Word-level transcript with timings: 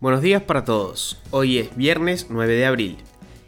Buenos 0.00 0.22
días 0.22 0.42
para 0.42 0.64
todos. 0.64 1.20
Hoy 1.30 1.58
es 1.58 1.76
viernes 1.76 2.28
9 2.30 2.54
de 2.54 2.64
abril. 2.64 2.96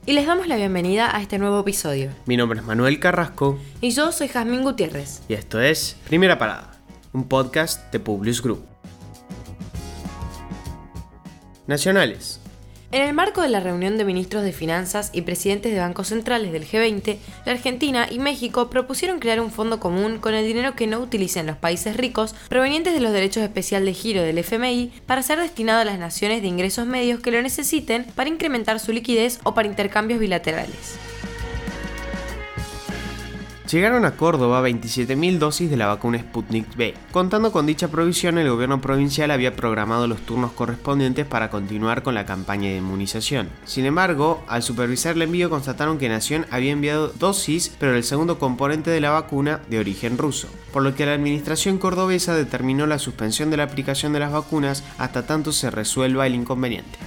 Y 0.04 0.12
les 0.12 0.27
damos 0.27 0.49
la 0.49 0.57
bienvenida 0.57 1.17
a 1.17 1.23
este 1.23 1.39
nuevo 1.39 1.61
episodio. 1.61 2.11
Mi 2.27 2.36
nombre 2.36 2.61
es 2.61 2.67
Manuel 2.67 3.00
Carrasco. 3.00 3.59
Y 3.80 3.93
yo 3.93 4.12
soy 4.12 4.29
Jazmín 4.29 4.62
Gutiérrez. 4.62 5.23
Y 5.30 5.32
esto 5.32 5.62
es 5.62 5.96
Primera 6.07 6.36
Parada, 6.39 6.79
un 7.14 7.27
podcast 7.27 7.91
de 7.91 8.00
Publius 8.00 8.43
Group. 8.43 8.67
Nacionales. 11.67 12.41
En 12.93 13.00
el 13.00 13.14
marco 13.14 13.40
de 13.40 13.48
la 13.48 13.61
reunión 13.61 13.96
de 13.96 14.04
ministros 14.04 14.43
de 14.43 14.52
Finanzas 14.52 15.08
y 15.14 15.22
presidentes 15.22 15.72
de 15.72 15.80
bancos 15.80 16.08
centrales 16.08 16.52
del 16.52 16.68
G20, 16.68 17.16
la 17.46 17.52
Argentina 17.52 18.07
y 18.11 18.18
México 18.18 18.68
propusieron 18.68 19.18
crear 19.18 19.40
un 19.40 19.50
fondo 19.50 19.80
común 19.80 20.18
con 20.18 20.34
el 20.34 20.46
dinero 20.46 20.76
que 20.76 20.86
no 20.86 20.98
utilicen 20.98 21.46
los 21.46 21.57
países 21.57 21.96
ricos 21.96 22.34
provenientes 22.50 22.93
de 22.93 23.00
los 23.00 23.14
derechos 23.14 23.44
especial 23.44 23.86
de 23.86 23.94
giro 23.94 24.20
del 24.20 24.36
FMI 24.36 24.93
para 25.07 25.22
ser 25.22 25.40
destinado 25.40 25.81
a 25.81 25.86
las 25.86 25.98
naciones 25.98 26.43
de 26.43 26.48
ingresos 26.48 26.86
medios 26.86 27.20
que 27.20 27.31
lo 27.31 27.40
necesiten 27.40 28.04
para 28.14 28.29
incrementar 28.29 28.79
su 28.79 28.93
liquidez 28.93 29.40
o 29.43 29.54
para 29.54 29.68
intercambios 29.68 30.20
bilaterales. 30.20 30.98
Llegaron 33.72 34.05
a 34.05 34.17
Córdoba 34.17 34.62
27.000 34.69 35.39
dosis 35.39 35.70
de 35.70 35.78
la 35.78 35.86
vacuna 35.86 36.19
Sputnik 36.19 36.77
V. 36.77 36.92
Contando 37.11 37.53
con 37.53 37.64
dicha 37.64 37.89
provisión, 37.89 38.36
el 38.36 38.50
gobierno 38.50 38.83
provincial 38.83 39.31
había 39.31 39.56
programado 39.56 40.06
los 40.06 40.20
turnos 40.20 40.53
correspondientes 40.53 41.25
para 41.25 41.48
continuar 41.48 42.03
con 42.03 42.14
la 42.14 42.27
campaña 42.27 42.69
de 42.69 42.77
inmunización. 42.77 43.48
Sin 43.64 43.86
embargo, 43.86 44.45
al 44.47 44.62
supervisar 44.62 45.17
el 45.17 45.22
envío 45.22 45.48
constataron 45.48 45.97
que 45.97 46.11
Nación 46.11 46.45
había 46.50 46.72
enviado 46.72 47.14
dosis, 47.19 47.75
pero 47.81 47.97
el 47.97 48.05
segundo 48.05 48.39
componente 48.39 48.91
de 48.91 49.00
la 49.00 49.08
vacuna 49.08 49.62
de 49.70 49.78
origen 49.78 50.19
ruso, 50.19 50.48
por 50.70 50.83
lo 50.83 50.95
que 50.95 51.06
la 51.06 51.15
administración 51.15 51.78
cordobesa 51.78 52.34
determinó 52.34 52.87
la 52.87 52.98
suspensión 52.98 53.50
de 53.50 53.56
la 53.56 53.65
aplicación 53.65 54.12
de 54.12 54.20
las 54.20 54.33
vacunas 54.33 54.84
hasta 54.98 55.27
tanto 55.27 55.50
se 55.50 55.70
resuelva 55.70 56.27
el 56.27 56.34
inconveniente. 56.34 56.98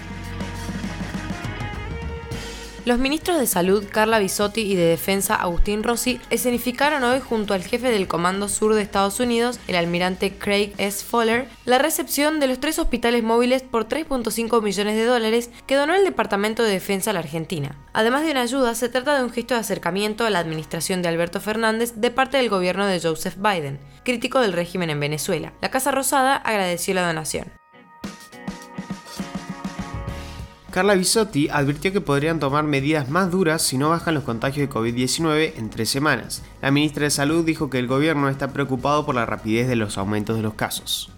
Los 2.86 3.00
ministros 3.00 3.40
de 3.40 3.48
Salud 3.48 3.84
Carla 3.92 4.20
Bisotti 4.20 4.62
y 4.62 4.76
de 4.76 4.86
Defensa 4.86 5.34
Agustín 5.34 5.82
Rossi 5.82 6.22
escenificaron 6.30 7.04
hoy 7.04 7.20
junto 7.20 7.56
al 7.56 7.64
jefe 7.64 7.90
del 7.90 8.08
Comando 8.08 8.48
Sur 8.48 8.76
de 8.76 8.84
Estados 8.84 9.20
Unidos, 9.20 9.60
el 9.68 9.76
almirante 9.76 10.38
Craig 10.38 10.72
S. 10.78 11.04
Fowler, 11.04 11.48
la 11.66 11.80
recepción 11.80 12.40
de 12.40 12.46
los 12.46 12.60
tres 12.60 12.78
hospitales 12.78 13.24
móviles 13.24 13.64
por 13.64 13.88
3.5 13.88 14.62
millones 14.62 14.96
de 14.98 15.06
dólares 15.06 15.50
que 15.66 15.74
donó 15.74 15.96
el 15.96 16.04
Departamento 16.04 16.62
de 16.62 16.74
Defensa 16.74 17.10
a 17.10 17.14
la 17.14 17.22
Argentina. 17.22 17.76
Además 17.92 18.24
de 18.24 18.30
una 18.30 18.44
ayuda, 18.44 18.76
se 18.76 18.88
trata 18.88 19.18
de 19.18 19.24
un 19.24 19.32
gesto 19.32 19.56
de 19.56 19.62
acercamiento 19.62 20.24
a 20.24 20.30
la 20.30 20.38
administración 20.38 21.02
de 21.02 21.10
Alberto 21.10 21.42
Fernández 21.42 21.94
de 21.96 22.12
parte 22.12 22.38
del 22.38 22.50
gobierno 22.50 22.86
de 22.86 23.02
Joseph 23.02 23.38
Biden, 23.38 23.80
crítico 24.04 24.42
del 24.42 24.54
régimen 24.54 24.92
en 24.92 25.00
Venezuela. 25.00 25.54
La 25.60 25.72
Casa 25.72 25.90
Rosada 25.90 26.36
agradeció 26.36 26.94
la 26.94 27.08
donación. 27.08 27.52
Carla 30.76 30.96
Bisotti 30.96 31.48
advirtió 31.48 31.94
que 31.94 32.02
podrían 32.02 32.42
tomar 32.42 32.66
medidas 32.66 33.10
más 33.10 33.32
duras 33.32 33.62
si 33.62 33.78
no 33.78 33.92
bajan 33.92 34.14
los 34.14 34.26
contagios 34.26 34.68
de 34.68 34.76
COVID-19 34.76 35.54
en 35.56 35.70
tres 35.70 35.88
semanas. 35.88 36.44
La 36.62 36.70
ministra 36.70 37.06
de 37.06 37.12
Salud 37.12 37.46
dijo 37.46 37.70
que 37.70 37.80
el 37.80 37.88
gobierno 37.88 38.28
está 38.28 38.52
preocupado 38.52 39.06
por 39.06 39.16
la 39.16 39.26
rapidez 39.26 39.70
de 39.70 39.78
los 39.78 39.98
aumentos 39.98 40.36
de 40.36 40.44
los 40.44 40.56
casos. 40.56 41.15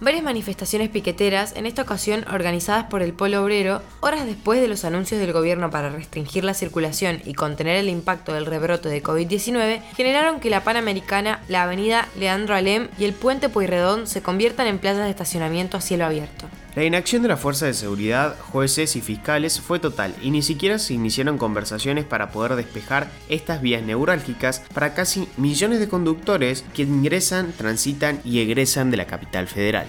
Varias 0.00 0.22
manifestaciones 0.22 0.90
piqueteras, 0.90 1.56
en 1.56 1.66
esta 1.66 1.82
ocasión 1.82 2.24
organizadas 2.32 2.84
por 2.84 3.02
el 3.02 3.12
Polo 3.12 3.42
Obrero, 3.42 3.82
horas 3.98 4.26
después 4.26 4.60
de 4.60 4.68
los 4.68 4.84
anuncios 4.84 5.20
del 5.20 5.32
gobierno 5.32 5.70
para 5.70 5.90
restringir 5.90 6.44
la 6.44 6.54
circulación 6.54 7.20
y 7.24 7.34
contener 7.34 7.74
el 7.74 7.88
impacto 7.88 8.32
del 8.32 8.46
rebrote 8.46 8.88
de 8.88 9.02
COVID-19, 9.02 9.82
generaron 9.96 10.38
que 10.38 10.50
la 10.50 10.62
Panamericana, 10.62 11.42
la 11.48 11.64
avenida 11.64 12.06
Leandro 12.16 12.54
Alem 12.54 12.86
y 12.96 13.06
el 13.06 13.12
puente 13.12 13.48
Pueyrredón 13.48 14.06
se 14.06 14.22
conviertan 14.22 14.68
en 14.68 14.78
plazas 14.78 15.02
de 15.02 15.10
estacionamiento 15.10 15.76
a 15.76 15.80
cielo 15.80 16.04
abierto. 16.04 16.46
La 16.74 16.84
inacción 16.84 17.22
de 17.22 17.28
las 17.28 17.40
fuerzas 17.40 17.68
de 17.68 17.74
seguridad, 17.74 18.36
jueces 18.38 18.94
y 18.94 19.00
fiscales 19.00 19.60
fue 19.60 19.78
total 19.78 20.14
y 20.22 20.30
ni 20.30 20.42
siquiera 20.42 20.78
se 20.78 20.94
iniciaron 20.94 21.38
conversaciones 21.38 22.04
para 22.04 22.30
poder 22.30 22.54
despejar 22.54 23.10
estas 23.28 23.62
vías 23.62 23.82
neurálgicas 23.82 24.62
para 24.74 24.94
casi 24.94 25.28
millones 25.36 25.80
de 25.80 25.88
conductores 25.88 26.64
que 26.74 26.82
ingresan, 26.82 27.52
transitan 27.52 28.20
y 28.24 28.40
egresan 28.40 28.90
de 28.90 28.98
la 28.98 29.06
capital 29.06 29.48
federal. 29.48 29.86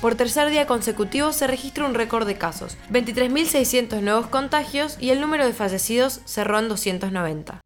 Por 0.00 0.14
tercer 0.16 0.50
día 0.50 0.66
consecutivo 0.66 1.32
se 1.32 1.46
registra 1.46 1.84
un 1.84 1.94
récord 1.94 2.26
de 2.26 2.36
casos, 2.36 2.76
23.600 2.90 4.00
nuevos 4.00 4.26
contagios 4.26 4.96
y 5.00 5.10
el 5.10 5.20
número 5.20 5.46
de 5.46 5.52
fallecidos 5.52 6.22
cerró 6.24 6.58
en 6.58 6.68
290. 6.68 7.60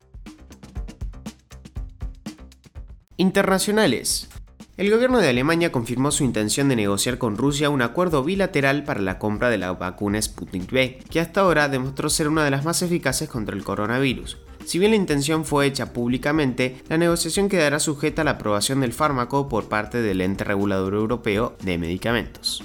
Internacionales. 3.16 4.28
El 4.76 4.90
gobierno 4.90 5.20
de 5.20 5.30
Alemania 5.30 5.72
confirmó 5.72 6.10
su 6.10 6.22
intención 6.22 6.68
de 6.68 6.76
negociar 6.76 7.16
con 7.16 7.38
Rusia 7.38 7.70
un 7.70 7.80
acuerdo 7.80 8.22
bilateral 8.22 8.84
para 8.84 9.00
la 9.00 9.18
compra 9.18 9.48
de 9.48 9.56
la 9.56 9.72
vacuna 9.72 10.20
Sputnik 10.20 10.70
V, 10.70 10.98
que 11.08 11.18
hasta 11.18 11.40
ahora 11.40 11.70
demostró 11.70 12.10
ser 12.10 12.28
una 12.28 12.44
de 12.44 12.50
las 12.50 12.66
más 12.66 12.82
eficaces 12.82 13.26
contra 13.26 13.56
el 13.56 13.64
coronavirus. 13.64 14.36
Si 14.66 14.78
bien 14.78 14.90
la 14.90 14.98
intención 14.98 15.46
fue 15.46 15.64
hecha 15.64 15.94
públicamente, 15.94 16.76
la 16.90 16.98
negociación 16.98 17.48
quedará 17.48 17.78
sujeta 17.78 18.20
a 18.20 18.26
la 18.26 18.32
aprobación 18.32 18.80
del 18.80 18.92
fármaco 18.92 19.48
por 19.48 19.68
parte 19.70 20.02
del 20.02 20.20
ente 20.20 20.44
regulador 20.44 20.92
europeo 20.92 21.56
de 21.62 21.78
medicamentos. 21.78 22.62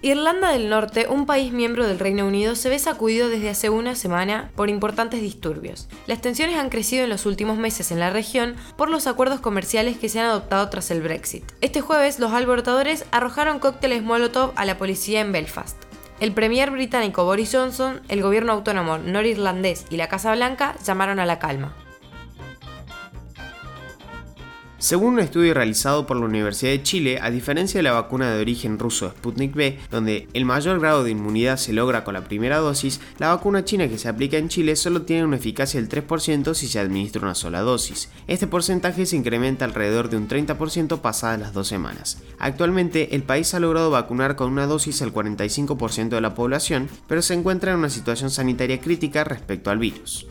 Irlanda 0.00 0.52
del 0.52 0.68
Norte, 0.68 1.08
un 1.08 1.26
país 1.26 1.52
miembro 1.52 1.84
del 1.84 1.98
Reino 1.98 2.24
Unido, 2.24 2.54
se 2.54 2.68
ve 2.68 2.78
sacudido 2.78 3.28
desde 3.28 3.50
hace 3.50 3.68
una 3.68 3.96
semana 3.96 4.52
por 4.54 4.70
importantes 4.70 5.20
disturbios. 5.20 5.88
Las 6.06 6.20
tensiones 6.20 6.56
han 6.56 6.68
crecido 6.68 7.02
en 7.02 7.10
los 7.10 7.26
últimos 7.26 7.58
meses 7.58 7.90
en 7.90 7.98
la 7.98 8.10
región 8.10 8.54
por 8.76 8.90
los 8.90 9.08
acuerdos 9.08 9.40
comerciales 9.40 9.98
que 9.98 10.08
se 10.08 10.20
han 10.20 10.26
adoptado 10.26 10.68
tras 10.68 10.92
el 10.92 11.02
Brexit. 11.02 11.42
Este 11.60 11.80
jueves, 11.80 12.20
los 12.20 12.32
alborotadores 12.32 13.06
arrojaron 13.10 13.58
cócteles 13.58 14.04
Molotov 14.04 14.52
a 14.54 14.64
la 14.64 14.78
policía 14.78 15.20
en 15.20 15.32
Belfast. 15.32 15.76
El 16.20 16.32
premier 16.32 16.70
británico 16.70 17.24
Boris 17.24 17.50
Johnson, 17.52 18.00
el 18.08 18.22
gobierno 18.22 18.52
autónomo 18.52 18.98
norirlandés 18.98 19.84
y 19.90 19.96
la 19.96 20.08
Casa 20.08 20.32
Blanca 20.32 20.76
llamaron 20.84 21.18
a 21.18 21.26
la 21.26 21.40
calma. 21.40 21.74
Según 24.80 25.14
un 25.14 25.18
estudio 25.18 25.54
realizado 25.54 26.06
por 26.06 26.16
la 26.16 26.26
Universidad 26.26 26.70
de 26.70 26.84
Chile, 26.84 27.18
a 27.20 27.32
diferencia 27.32 27.78
de 27.78 27.82
la 27.82 27.94
vacuna 27.94 28.30
de 28.30 28.40
origen 28.40 28.78
ruso 28.78 29.10
Sputnik 29.10 29.56
V, 29.56 29.76
donde 29.90 30.28
el 30.34 30.44
mayor 30.44 30.78
grado 30.78 31.02
de 31.02 31.10
inmunidad 31.10 31.56
se 31.56 31.72
logra 31.72 32.04
con 32.04 32.14
la 32.14 32.22
primera 32.22 32.58
dosis, 32.58 33.00
la 33.18 33.30
vacuna 33.34 33.64
china 33.64 33.88
que 33.88 33.98
se 33.98 34.08
aplica 34.08 34.36
en 34.36 34.48
Chile 34.48 34.76
solo 34.76 35.02
tiene 35.02 35.24
una 35.24 35.34
eficacia 35.34 35.80
del 35.80 35.90
3% 35.90 36.54
si 36.54 36.68
se 36.68 36.78
administra 36.78 37.22
una 37.22 37.34
sola 37.34 37.62
dosis. 37.62 38.08
Este 38.28 38.46
porcentaje 38.46 39.04
se 39.04 39.16
incrementa 39.16 39.64
alrededor 39.64 40.10
de 40.10 40.16
un 40.16 40.28
30% 40.28 41.00
pasadas 41.00 41.40
las 41.40 41.52
dos 41.52 41.66
semanas. 41.66 42.22
Actualmente, 42.38 43.16
el 43.16 43.24
país 43.24 43.52
ha 43.54 43.58
logrado 43.58 43.90
vacunar 43.90 44.36
con 44.36 44.52
una 44.52 44.68
dosis 44.68 45.02
al 45.02 45.12
45% 45.12 46.10
de 46.10 46.20
la 46.20 46.36
población, 46.36 46.88
pero 47.08 47.20
se 47.20 47.34
encuentra 47.34 47.72
en 47.72 47.78
una 47.78 47.90
situación 47.90 48.30
sanitaria 48.30 48.78
crítica 48.78 49.24
respecto 49.24 49.72
al 49.72 49.78
virus. 49.78 50.28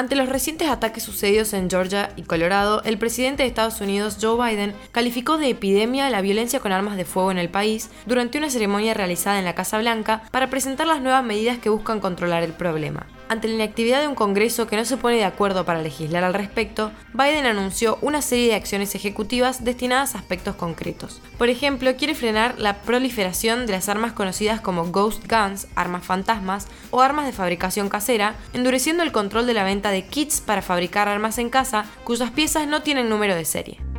Ante 0.00 0.16
los 0.16 0.30
recientes 0.30 0.70
ataques 0.70 1.02
sucedidos 1.02 1.52
en 1.52 1.68
Georgia 1.68 2.14
y 2.16 2.22
Colorado, 2.22 2.82
el 2.84 2.96
presidente 2.96 3.42
de 3.42 3.50
Estados 3.50 3.82
Unidos, 3.82 4.16
Joe 4.18 4.34
Biden, 4.42 4.72
calificó 4.92 5.36
de 5.36 5.50
epidemia 5.50 6.08
la 6.08 6.22
violencia 6.22 6.58
con 6.58 6.72
armas 6.72 6.96
de 6.96 7.04
fuego 7.04 7.30
en 7.30 7.36
el 7.36 7.50
país 7.50 7.90
durante 8.06 8.38
una 8.38 8.48
ceremonia 8.48 8.94
realizada 8.94 9.38
en 9.38 9.44
la 9.44 9.54
Casa 9.54 9.78
Blanca 9.78 10.22
para 10.30 10.48
presentar 10.48 10.86
las 10.86 11.02
nuevas 11.02 11.22
medidas 11.22 11.58
que 11.58 11.68
buscan 11.68 12.00
controlar 12.00 12.42
el 12.42 12.54
problema. 12.54 13.04
Ante 13.30 13.46
la 13.46 13.54
inactividad 13.54 14.00
de 14.00 14.08
un 14.08 14.16
Congreso 14.16 14.66
que 14.66 14.74
no 14.74 14.84
se 14.84 14.96
pone 14.96 15.14
de 15.14 15.24
acuerdo 15.24 15.64
para 15.64 15.80
legislar 15.80 16.24
al 16.24 16.34
respecto, 16.34 16.90
Biden 17.12 17.46
anunció 17.46 17.96
una 18.02 18.22
serie 18.22 18.48
de 18.48 18.56
acciones 18.56 18.96
ejecutivas 18.96 19.62
destinadas 19.62 20.16
a 20.16 20.18
aspectos 20.18 20.56
concretos. 20.56 21.22
Por 21.38 21.48
ejemplo, 21.48 21.94
quiere 21.94 22.16
frenar 22.16 22.58
la 22.58 22.82
proliferación 22.82 23.66
de 23.66 23.72
las 23.74 23.88
armas 23.88 24.14
conocidas 24.14 24.60
como 24.60 24.86
ghost 24.86 25.30
guns, 25.30 25.68
armas 25.76 26.04
fantasmas 26.04 26.66
o 26.90 27.02
armas 27.02 27.24
de 27.24 27.30
fabricación 27.30 27.88
casera, 27.88 28.34
endureciendo 28.52 29.04
el 29.04 29.12
control 29.12 29.46
de 29.46 29.54
la 29.54 29.62
venta 29.62 29.92
de 29.92 30.04
kits 30.06 30.40
para 30.40 30.60
fabricar 30.60 31.06
armas 31.06 31.38
en 31.38 31.50
casa 31.50 31.84
cuyas 32.02 32.32
piezas 32.32 32.66
no 32.66 32.82
tienen 32.82 33.08
número 33.08 33.36
de 33.36 33.44
serie. 33.44 33.89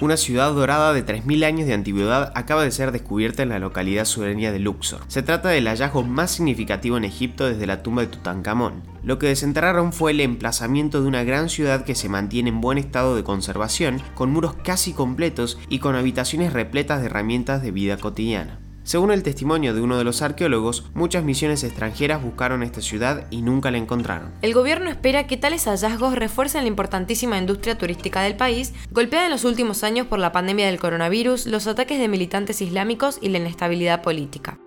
Una 0.00 0.16
ciudad 0.16 0.54
dorada 0.54 0.94
de 0.94 1.04
3.000 1.04 1.44
años 1.44 1.66
de 1.66 1.74
antigüedad 1.74 2.32
acaba 2.34 2.64
de 2.64 2.70
ser 2.70 2.90
descubierta 2.90 3.42
en 3.42 3.50
la 3.50 3.58
localidad 3.58 4.06
sureña 4.06 4.50
de 4.50 4.58
Luxor. 4.58 5.02
Se 5.08 5.22
trata 5.22 5.50
del 5.50 5.68
hallazgo 5.68 6.02
más 6.02 6.30
significativo 6.30 6.96
en 6.96 7.04
Egipto 7.04 7.44
desde 7.44 7.66
la 7.66 7.82
tumba 7.82 8.00
de 8.00 8.08
Tutankamón. 8.08 8.82
Lo 9.02 9.18
que 9.18 9.26
desenterraron 9.26 9.92
fue 9.92 10.12
el 10.12 10.20
emplazamiento 10.20 11.02
de 11.02 11.08
una 11.08 11.22
gran 11.22 11.50
ciudad 11.50 11.84
que 11.84 11.94
se 11.94 12.08
mantiene 12.08 12.48
en 12.48 12.62
buen 12.62 12.78
estado 12.78 13.14
de 13.14 13.24
conservación, 13.24 14.00
con 14.14 14.30
muros 14.30 14.54
casi 14.64 14.94
completos 14.94 15.58
y 15.68 15.80
con 15.80 15.94
habitaciones 15.94 16.54
repletas 16.54 17.00
de 17.00 17.06
herramientas 17.08 17.60
de 17.62 17.70
vida 17.70 17.98
cotidiana. 17.98 18.58
Según 18.90 19.12
el 19.12 19.22
testimonio 19.22 19.72
de 19.72 19.80
uno 19.80 19.98
de 19.98 20.02
los 20.02 20.20
arqueólogos, 20.20 20.82
muchas 20.94 21.22
misiones 21.22 21.62
extranjeras 21.62 22.24
buscaron 22.24 22.64
esta 22.64 22.80
ciudad 22.80 23.28
y 23.30 23.40
nunca 23.40 23.70
la 23.70 23.78
encontraron. 23.78 24.32
El 24.42 24.52
gobierno 24.52 24.90
espera 24.90 25.28
que 25.28 25.36
tales 25.36 25.66
hallazgos 25.66 26.16
refuercen 26.16 26.62
la 26.62 26.68
importantísima 26.70 27.38
industria 27.38 27.78
turística 27.78 28.20
del 28.22 28.34
país, 28.34 28.74
golpeada 28.90 29.26
en 29.26 29.30
los 29.30 29.44
últimos 29.44 29.84
años 29.84 30.08
por 30.08 30.18
la 30.18 30.32
pandemia 30.32 30.66
del 30.66 30.80
coronavirus, 30.80 31.46
los 31.46 31.68
ataques 31.68 32.00
de 32.00 32.08
militantes 32.08 32.60
islámicos 32.60 33.20
y 33.22 33.28
la 33.28 33.38
inestabilidad 33.38 34.02
política. 34.02 34.58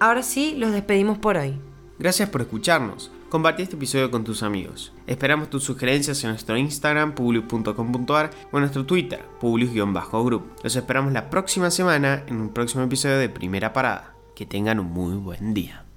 Ahora 0.00 0.22
sí, 0.22 0.54
los 0.58 0.70
despedimos 0.70 1.16
por 1.16 1.38
hoy. 1.38 1.54
Gracias 1.98 2.28
por 2.28 2.42
escucharnos. 2.42 3.10
Compartí 3.30 3.62
este 3.62 3.76
episodio 3.76 4.10
con 4.10 4.24
tus 4.24 4.42
amigos. 4.42 4.92
Esperamos 5.06 5.50
tus 5.50 5.62
sugerencias 5.62 6.24
en 6.24 6.30
nuestro 6.30 6.56
Instagram, 6.56 7.14
publius.com.ar 7.14 8.30
o 8.50 8.56
en 8.56 8.60
nuestro 8.60 8.84
Twitter, 8.84 9.24
publius-group. 9.38 10.56
Los 10.64 10.74
esperamos 10.74 11.12
la 11.12 11.30
próxima 11.30 11.70
semana 11.70 12.24
en 12.26 12.40
un 12.40 12.48
próximo 12.48 12.82
episodio 12.82 13.18
de 13.18 13.28
Primera 13.28 13.72
Parada. 13.72 14.16
Que 14.34 14.46
tengan 14.46 14.80
un 14.80 14.86
muy 14.86 15.14
buen 15.14 15.54
día. 15.54 15.89